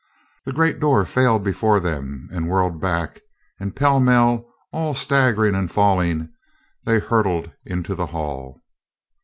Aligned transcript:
The 0.45 0.51
great 0.51 0.79
door 0.79 1.05
failed 1.05 1.43
before 1.43 1.79
them 1.79 2.27
and 2.31 2.49
whirled 2.49 2.81
back, 2.81 3.21
and 3.59 3.75
pell 3.75 3.99
mell, 3.99 4.47
all 4.73 4.95
staggering 4.95 5.53
and 5.53 5.69
falling, 5.69 6.33
they 6.85 6.97
hurtled 6.97 7.51
into 7.67 7.93
the 7.93 8.07
hall. 8.07 8.59